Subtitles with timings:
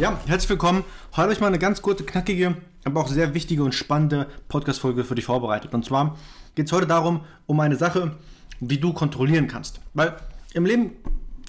[0.00, 0.84] Ja, herzlich willkommen.
[1.12, 5.04] Heute habe ich mal eine ganz kurze, knackige, aber auch sehr wichtige und spannende Podcast-Folge
[5.04, 5.72] für dich vorbereitet.
[5.72, 6.18] Und zwar
[6.54, 8.14] geht es heute darum, um eine Sache,
[8.60, 9.80] die du kontrollieren kannst.
[9.94, 10.14] Weil
[10.52, 10.90] im Leben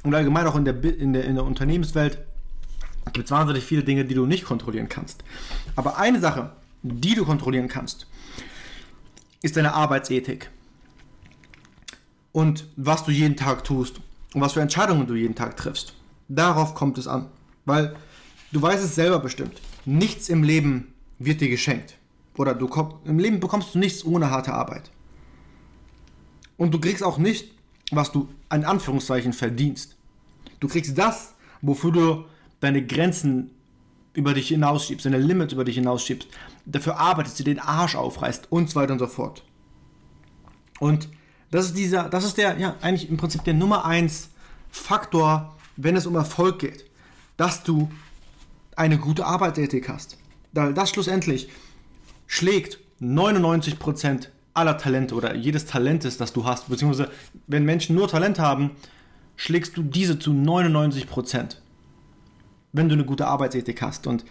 [0.04, 2.20] und allgemein auch in der, in der, in der Unternehmenswelt
[3.12, 5.26] gibt es wahnsinnig viele Dinge, die du nicht kontrollieren kannst.
[5.76, 6.52] Aber eine Sache,
[6.84, 8.08] die du kontrollieren kannst,
[9.42, 10.50] ist deine Arbeitsethik.
[12.32, 14.00] Und was du jeden Tag tust
[14.34, 15.96] und was für Entscheidungen du jeden Tag triffst.
[16.30, 17.26] Darauf kommt es an.
[17.66, 17.98] Weil
[18.52, 19.62] Du weißt es selber bestimmt.
[19.86, 21.98] Nichts im Leben wird dir geschenkt.
[22.38, 24.92] Oder du komm, im Leben bekommst du nichts ohne harte Arbeit.
[26.56, 27.52] Und du kriegst auch nicht,
[27.92, 29.96] was du in Anführungszeichen verdienst.
[30.60, 32.26] Du kriegst das, wofür du
[32.60, 33.52] deine Grenzen
[34.14, 36.28] über dich hinausschiebst, deine Limits über dich hinausschiebst,
[36.66, 39.44] dafür arbeitest, du den Arsch aufreißt und so weiter und so fort.
[40.80, 41.10] Und
[41.52, 44.30] das ist dieser, das ist der, ja, eigentlich im Prinzip der Nummer 1
[44.72, 46.86] Faktor, wenn es um Erfolg geht.
[47.38, 47.92] Dass du
[48.78, 50.18] eine gute Arbeitsethik hast.
[50.54, 51.50] Weil das schlussendlich
[52.28, 57.12] schlägt 99% aller Talente oder jedes Talentes, das du hast, beziehungsweise
[57.48, 58.72] wenn Menschen nur Talent haben,
[59.36, 61.58] schlägst du diese zu 99%,
[62.74, 64.08] wenn du eine gute Arbeitsethik hast.
[64.08, 64.26] Und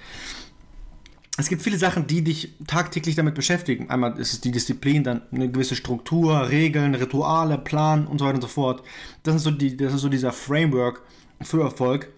[1.39, 3.91] es gibt viele Sachen, die dich tagtäglich damit beschäftigen.
[3.91, 8.37] Einmal ist es die Disziplin, dann eine gewisse Struktur, Regeln, Rituale, Plan und so weiter
[8.37, 8.83] und so fort.
[9.23, 11.03] Das ist so, die, das ist so dieser Framework
[11.43, 12.09] für Erfolg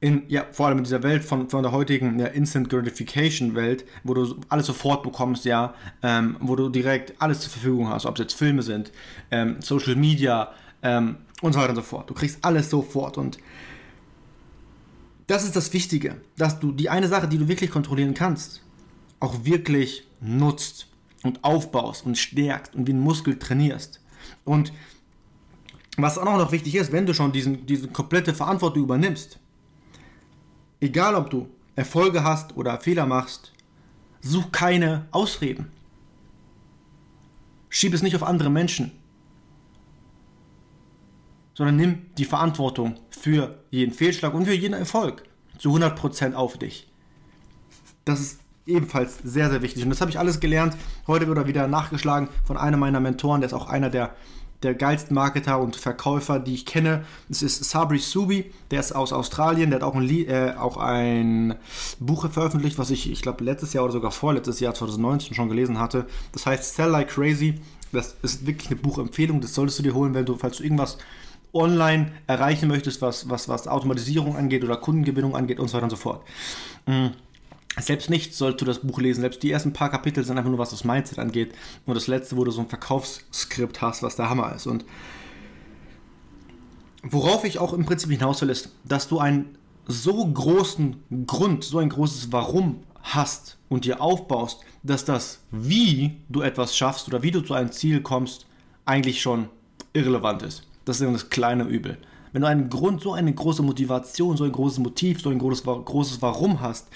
[0.00, 3.84] in, ja, vor allem in dieser Welt von, von der heutigen ja, Instant Gratification Welt,
[4.02, 8.14] wo du alles sofort bekommst, ja, ähm, wo du direkt alles zur Verfügung hast, ob
[8.14, 8.92] es jetzt Filme sind,
[9.30, 10.52] ähm, Social Media
[10.82, 12.08] ähm, und so weiter und so fort.
[12.08, 13.38] Du kriegst alles sofort und
[15.26, 18.62] das ist das Wichtige, dass du die eine Sache, die du wirklich kontrollieren kannst,
[19.20, 20.88] auch wirklich nutzt
[21.22, 24.00] und aufbaust und stärkst und wie ein Muskel trainierst.
[24.44, 24.72] Und
[25.98, 29.38] was auch noch wichtig ist, wenn du schon diesen, diese komplette Verantwortung übernimmst,
[30.80, 33.52] Egal ob du Erfolge hast oder Fehler machst,
[34.20, 35.70] such keine Ausreden.
[37.68, 38.92] Schieb es nicht auf andere Menschen,
[41.54, 45.24] sondern nimm die Verantwortung für jeden Fehlschlag und für jeden Erfolg
[45.58, 46.90] zu 100% auf dich.
[48.04, 49.82] Das ist ebenfalls sehr, sehr wichtig.
[49.82, 50.76] Und das habe ich alles gelernt,
[51.06, 54.14] heute wieder wieder nachgeschlagen von einem meiner Mentoren, der ist auch einer der
[54.62, 57.04] der geilsten Marketer und Verkäufer, die ich kenne.
[57.28, 61.54] Das ist Sabri Subi, der ist aus Australien, der hat auch ein, äh, auch ein
[61.98, 65.78] Buch veröffentlicht, was ich, ich glaube, letztes Jahr oder sogar vorletztes Jahr, 2019, schon gelesen
[65.78, 66.06] hatte.
[66.32, 67.54] Das heißt Sell Like Crazy.
[67.92, 70.98] Das ist wirklich eine Buchempfehlung, das solltest du dir holen, wenn du, falls du irgendwas
[71.52, 75.90] online erreichen möchtest, was, was, was Automatisierung angeht oder Kundengewinnung angeht und so weiter und
[75.90, 76.24] so fort.
[76.86, 77.10] Mhm.
[77.78, 79.20] Selbst nicht sollst du das Buch lesen.
[79.20, 81.54] Selbst die ersten paar Kapitel sind einfach nur, was das Mindset angeht.
[81.86, 84.66] Und das letzte, wo du so ein Verkaufsskript hast, was der Hammer ist.
[84.66, 84.84] Und
[87.02, 91.78] worauf ich auch im Prinzip hinaus will, ist, dass du einen so großen Grund, so
[91.78, 97.30] ein großes Warum hast und dir aufbaust, dass das, wie du etwas schaffst oder wie
[97.30, 98.46] du zu einem Ziel kommst,
[98.84, 99.48] eigentlich schon
[99.92, 100.66] irrelevant ist.
[100.84, 101.98] Das ist das kleine Übel.
[102.32, 105.64] Wenn du einen Grund, so eine große Motivation, so ein großes Motiv, so ein großes,
[105.64, 106.88] großes Warum hast,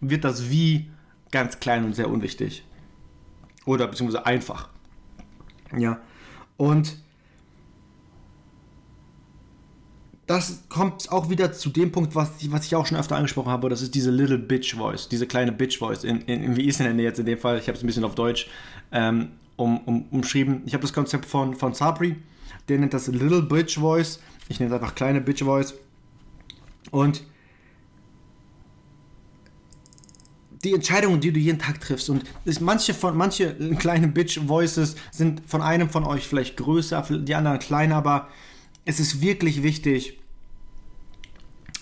[0.00, 0.90] wird das Wie
[1.30, 2.64] ganz klein und sehr unwichtig.
[3.64, 4.68] Oder beziehungsweise einfach.
[5.76, 6.00] Ja.
[6.56, 6.96] Und
[10.28, 13.70] das kommt auch wieder zu dem Punkt, was, was ich auch schon öfter angesprochen habe,
[13.70, 16.98] das ist diese Little Bitch Voice, diese kleine Bitch Voice, in, in, wie ist denn
[16.98, 18.48] jetzt in dem Fall, ich habe es ein bisschen auf Deutsch
[18.92, 20.62] ähm, um, um, umschrieben.
[20.66, 22.16] Ich habe das Konzept von, von Sabri,
[22.68, 24.20] der nennt das Little Bitch Voice,
[24.50, 25.74] ich nenne es einfach kleine Bitch Voice.
[26.90, 27.24] Und
[30.64, 32.10] die Entscheidungen, die du jeden Tag triffst.
[32.10, 32.24] Und
[32.60, 37.96] manche von manche kleine Bitch-Voices sind von einem von euch vielleicht größer, die anderen kleiner,
[37.96, 38.28] aber
[38.84, 40.18] es ist wirklich wichtig,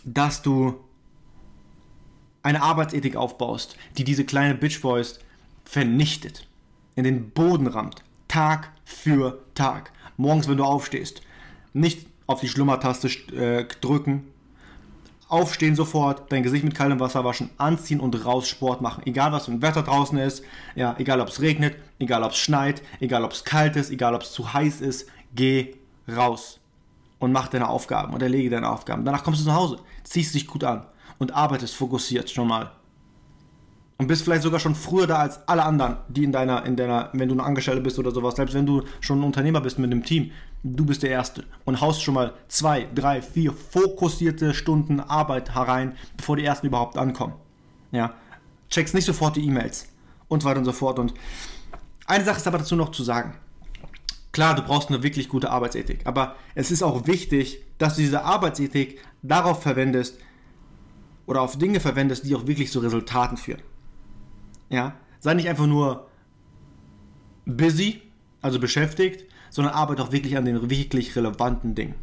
[0.05, 0.75] dass du
[2.43, 5.19] eine Arbeitsethik aufbaust, die diese kleine Bitch-Voice
[5.65, 6.47] vernichtet,
[6.95, 9.93] in den Boden rammt, Tag für Tag.
[10.17, 11.23] Morgens, wenn du aufstehst,
[11.73, 14.25] nicht auf die Schlummertaste äh, drücken,
[15.29, 19.03] Aufstehen sofort, dein Gesicht mit kaltem Wasser waschen, anziehen und raus Sport machen.
[19.07, 20.45] Egal was für ein Wetter draußen ist,
[20.77, 24.15] ja, egal ob es regnet, egal ob es schneit, egal ob es kalt ist, egal
[24.15, 25.75] ob es zu heiß ist, geh
[26.09, 26.61] raus
[27.19, 29.05] und mach deine Aufgaben und erlege deine Aufgaben.
[29.05, 30.87] Danach kommst du nach Hause, ziehst dich gut an
[31.19, 32.71] und arbeitest fokussiert schon mal.
[33.99, 37.09] Und bist vielleicht sogar schon früher da als alle anderen, die in deiner, in deiner,
[37.15, 39.91] wenn du ein Angestellter bist oder sowas, selbst wenn du schon ein Unternehmer bist mit
[39.91, 40.33] einem Team,
[40.63, 45.97] du bist der Erste und haust schon mal zwei, drei, vier fokussierte Stunden Arbeit herein,
[46.17, 47.35] bevor die Ersten überhaupt ankommen.
[47.91, 48.15] Ja,
[48.69, 49.89] checkst nicht sofort die E-Mails
[50.29, 50.99] und so weiter und so fort.
[50.99, 51.15] Und
[52.07, 53.35] eine Sache ist aber dazu noch zu sagen.
[54.33, 58.25] Klar, du brauchst eine wirklich gute Arbeitsethik, aber es ist auch wichtig, dass du diese
[58.25, 60.19] Arbeitsethik darauf verwendest
[61.25, 63.63] oder auf Dinge verwendest, die auch wirklich zu Resultaten führen.
[64.69, 66.09] Ja, sei nicht einfach nur
[67.45, 68.03] busy,
[68.43, 71.95] also beschäftigt, sondern arbeite auch wirklich an den wirklich relevanten Dingen.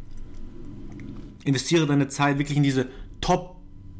[1.44, 2.88] Investiere deine Zeit wirklich in diese
[3.20, 3.56] Top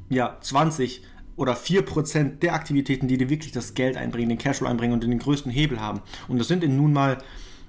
[0.09, 1.03] ja, 20
[1.37, 5.19] oder 4% der Aktivitäten, die dir wirklich das Geld einbringen, den Cashflow einbringen und den
[5.19, 6.01] größten Hebel haben.
[6.29, 7.19] Und das sind nun mal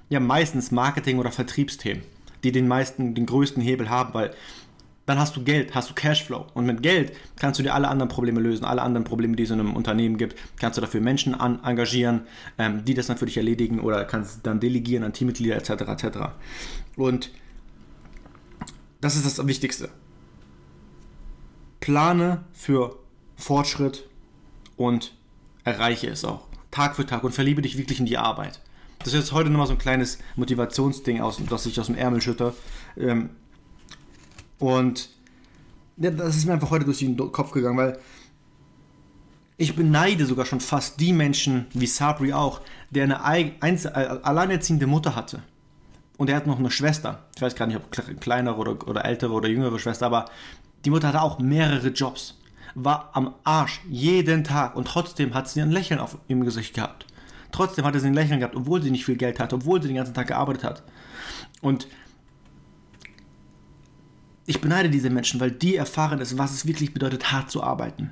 [0.08, 2.02] ja meistens Marketing- oder Vertriebsthemen,
[2.44, 4.32] die den meisten, den größten Hebel haben, weil
[5.06, 6.46] dann hast du Geld, hast du Cashflow.
[6.52, 9.50] Und mit Geld kannst du dir alle anderen Probleme lösen, alle anderen Probleme, die es
[9.50, 10.36] in einem Unternehmen gibt.
[10.58, 12.22] Kannst du dafür Menschen an, engagieren,
[12.58, 15.70] ähm, die das dann für dich erledigen oder kannst dann delegieren an Teammitglieder etc.
[15.70, 16.18] etc.
[16.96, 17.30] Und
[19.00, 19.90] das ist das Wichtigste.
[21.78, 22.98] Plane für
[23.36, 24.08] Fortschritt
[24.76, 25.12] und
[25.62, 26.48] erreiche es auch.
[26.72, 28.60] Tag für Tag und verliebe dich wirklich in die Arbeit.
[28.98, 32.20] Das ist jetzt heute nochmal so ein kleines Motivationsding, aus, das ich aus dem Ärmel
[32.20, 32.54] schütter.
[32.98, 33.30] Ähm,
[34.58, 35.10] und
[35.96, 37.98] ja, das ist mir einfach heute durch den Kopf gegangen, weil
[39.56, 42.60] ich beneide sogar schon fast die Menschen, wie Sabri auch,
[42.90, 45.42] der eine Einzel äh, alleinerziehende Mutter hatte.
[46.18, 47.24] Und er hat noch eine Schwester.
[47.34, 50.26] Ich weiß gar nicht, ob kleinere oder, oder ältere oder jüngere Schwester, aber
[50.84, 52.38] die Mutter hatte auch mehrere Jobs.
[52.74, 57.06] War am Arsch jeden Tag und trotzdem hat sie ein Lächeln auf ihrem Gesicht gehabt.
[57.52, 59.96] Trotzdem hatte sie ein Lächeln gehabt, obwohl sie nicht viel Geld hatte, obwohl sie den
[59.96, 60.82] ganzen Tag gearbeitet hat.
[61.62, 61.88] Und
[64.46, 68.10] ich beneide diese Menschen, weil die erfahren es, was es wirklich bedeutet, hart zu arbeiten.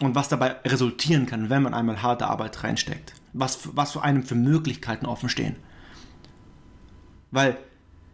[0.00, 3.14] Und was dabei resultieren kann, wenn man einmal harte Arbeit reinsteckt.
[3.32, 5.56] Was, was für einem für Möglichkeiten offen stehen.
[7.30, 7.58] Weil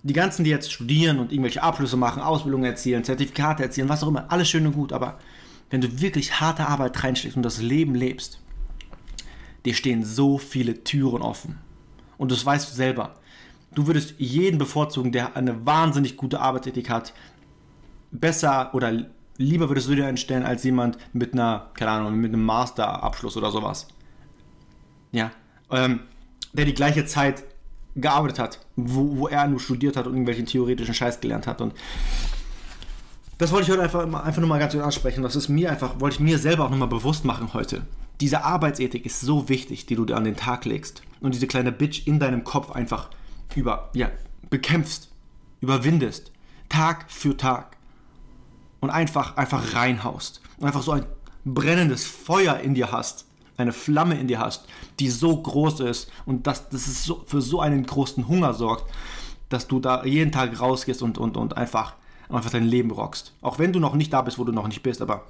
[0.03, 4.09] die ganzen, die jetzt studieren und irgendwelche Abschlüsse machen, Ausbildungen erzielen, Zertifikate erzielen, was auch
[4.09, 5.19] immer, alles schön und gut, aber
[5.71, 8.41] wenn du wirklich harte Arbeit reinsteckst und das Leben lebst,
[9.65, 11.59] dir stehen so viele Türen offen.
[12.19, 13.15] Und das weißt du selber
[13.75, 17.13] du würdest jeden bevorzugen, der eine wahnsinnig gute Arbeitsethik hat,
[18.11, 18.93] besser oder
[19.37, 23.51] lieber würdest du dir einstellen als jemand mit einer, keine Ahnung, mit einem Masterabschluss oder
[23.51, 23.89] sowas.
[25.13, 25.31] Ja,
[25.71, 26.01] ähm,
[26.53, 27.45] der die gleiche Zeit
[27.97, 31.75] gearbeitet hat, wo, wo er nur studiert hat und irgendwelchen theoretischen Scheiß gelernt hat und
[33.41, 35.23] das wollte ich heute einfach, einfach nur mal ganz kurz ansprechen.
[35.23, 37.87] Das ist mir einfach, wollte ich mir selber auch nochmal bewusst machen heute.
[38.21, 41.01] Diese Arbeitsethik ist so wichtig, die du dir an den Tag legst.
[41.23, 43.09] Und diese kleine Bitch in deinem Kopf einfach
[43.57, 44.11] über, ja,
[44.49, 45.11] bekämpfst,
[45.61, 46.33] überwindest,
[46.69, 47.77] Tag für Tag
[48.81, 51.05] und einfach, einfach reinhaust und einfach so ein
[51.45, 53.27] brennendes Feuer in dir hast,
[53.57, 54.67] eine Flamme in dir hast,
[54.99, 58.91] die so groß ist und dass das ist so, für so einen großen Hunger sorgt,
[59.49, 61.95] dass du da jeden Tag rausgehst und, und, und einfach,
[62.29, 63.35] einfach dein Leben rockst.
[63.43, 65.27] Auch wenn du noch nicht da bist, wo du noch nicht bist, aber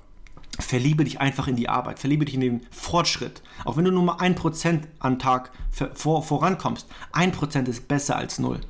[0.63, 3.43] verliebe dich einfach in die Arbeit, verliebe dich in den Fortschritt.
[3.65, 5.51] Auch wenn du nur mal ein Prozent am Tag
[5.95, 8.61] vor, vorankommst, ein Prozent ist besser als null.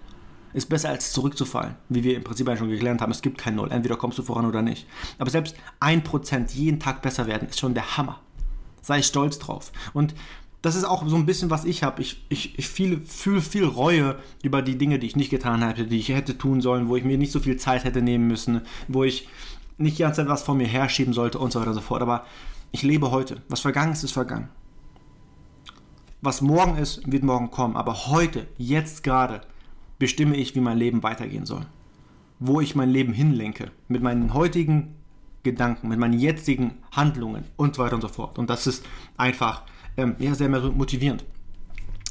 [0.52, 3.12] Ist besser als zurückzufallen, wie wir im Prinzip schon gelernt haben.
[3.12, 3.70] Es gibt kein Null.
[3.70, 4.84] Entweder kommst du voran oder nicht.
[5.18, 8.18] Aber selbst ein Prozent jeden Tag besser werden, ist schon der Hammer.
[8.82, 9.70] Sei stolz drauf.
[9.92, 10.12] Und
[10.62, 12.02] das ist auch so ein bisschen, was ich habe.
[12.02, 15.84] Ich, ich, ich fühle viel, viel Reue über die Dinge, die ich nicht getan habe,
[15.84, 18.62] die ich hätte tun sollen, wo ich mir nicht so viel Zeit hätte nehmen müssen,
[18.88, 19.28] wo ich
[19.80, 22.02] nicht die ganze Zeit was vor mir herschieben sollte und so weiter und so fort.
[22.02, 22.24] Aber
[22.72, 23.42] ich lebe heute.
[23.48, 24.48] Was vergangen ist, ist vergangen.
[26.22, 27.76] Was morgen ist, wird morgen kommen.
[27.76, 29.40] Aber heute, jetzt gerade,
[29.98, 31.66] bestimme ich, wie mein Leben weitergehen soll.
[32.38, 33.70] Wo ich mein Leben hinlenke.
[33.88, 34.96] Mit meinen heutigen
[35.42, 38.38] Gedanken, mit meinen jetzigen Handlungen und so weiter und so fort.
[38.38, 38.84] Und das ist
[39.16, 39.62] einfach
[39.96, 41.24] ähm, ja, sehr motivierend.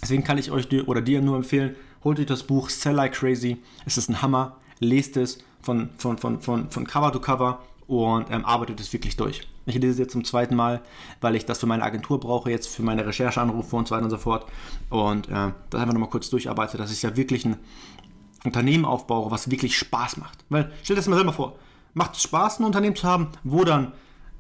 [0.02, 3.58] Deswegen kann ich euch oder dir nur empfehlen, holt euch das Buch Sell Like Crazy.
[3.86, 4.58] Es ist ein Hammer.
[4.80, 9.18] Lest es von, von, von, von, von Cover to Cover und ähm, arbeitet es wirklich
[9.18, 9.42] durch.
[9.66, 10.82] Ich lese es jetzt zum zweiten Mal,
[11.22, 14.12] weil ich das für meine Agentur brauche, jetzt für meine Rechercheanrufe und so weiter und
[14.12, 14.46] so fort.
[14.90, 17.58] Und äh, das einfach nochmal kurz durcharbeite, dass ich ja wirklich ein
[18.44, 20.46] Unternehmen aufbaue, was wirklich Spaß macht.
[20.50, 21.56] Weil, stell dir das mal selber vor,
[21.94, 23.92] macht es Spaß, ein Unternehmen zu haben, wo, dann,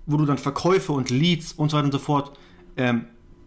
[0.05, 2.37] wo du dann Verkäufe und Leads und so weiter und so fort
[2.77, 3.05] ähm,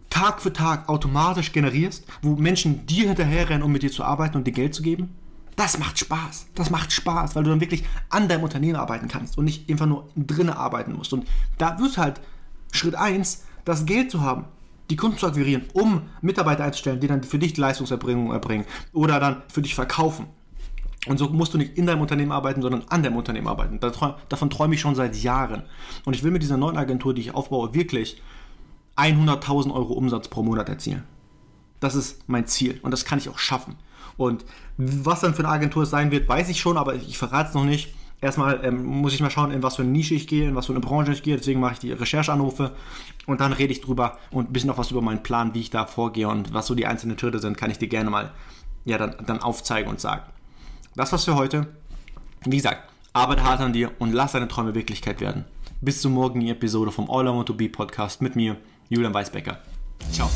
[0.09, 4.45] Tag für Tag automatisch generierst, wo Menschen dir hinterherrennen, um mit dir zu arbeiten und
[4.45, 5.15] dir Geld zu geben?
[5.55, 6.47] Das macht Spaß.
[6.55, 9.85] Das macht Spaß, weil du dann wirklich an deinem Unternehmen arbeiten kannst und nicht einfach
[9.85, 11.13] nur drinnen arbeiten musst.
[11.13, 12.21] Und da wird halt
[12.71, 14.45] Schritt 1, das Geld zu haben,
[14.89, 19.43] die Kunden zu akquirieren, um Mitarbeiter einzustellen, die dann für dich Leistungserbringung erbringen oder dann
[19.47, 20.27] für dich verkaufen.
[21.07, 23.79] Und so musst du nicht in deinem Unternehmen arbeiten, sondern an deinem Unternehmen arbeiten.
[23.79, 25.63] Davon träume ich schon seit Jahren.
[26.05, 28.21] Und ich will mit dieser neuen Agentur, die ich aufbaue, wirklich
[28.95, 31.03] 100.000 Euro Umsatz pro Monat erzielen.
[31.79, 33.75] Das ist mein Ziel und das kann ich auch schaffen.
[34.17, 34.45] Und
[34.77, 37.55] was dann für eine Agentur es sein wird, weiß ich schon, aber ich verrate es
[37.55, 37.93] noch nicht.
[38.21, 40.67] Erstmal ähm, muss ich mal schauen, in was für eine Nische ich gehe, in was
[40.67, 41.35] für eine Branche ich gehe.
[41.35, 42.71] Deswegen mache ich die Rechercheanrufe
[43.25, 45.69] und dann rede ich drüber und ein bisschen auch was über meinen Plan, wie ich
[45.69, 48.31] da vorgehe und was so die einzelnen Schritte sind, kann ich dir gerne mal
[48.85, 50.23] ja, dann, dann aufzeigen und sagen.
[50.95, 51.67] Das war's für heute.
[52.45, 55.45] Wie gesagt, arbeite hart an dir und lass deine Träume Wirklichkeit werden.
[55.81, 58.57] Bis zur morgigen Episode vom All I Want to Be Podcast mit mir,
[58.89, 59.59] Julian Weisbecker.
[60.11, 60.29] Ciao.